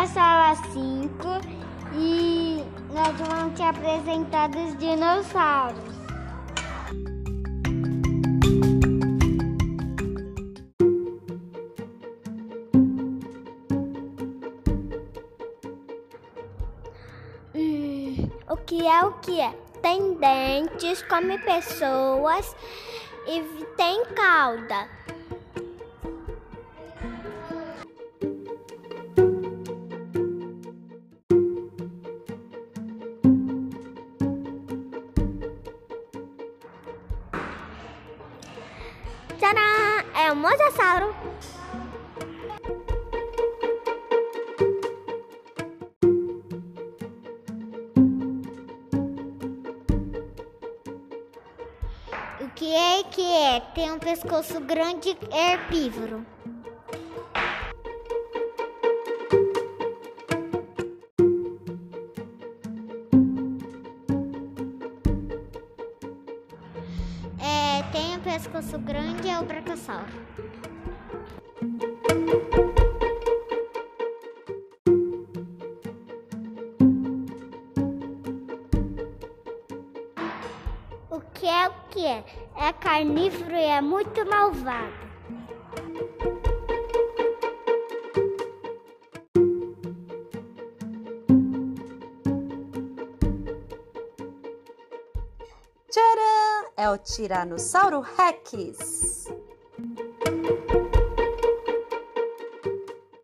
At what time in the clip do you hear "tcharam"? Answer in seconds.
39.40-40.04, 95.90-96.49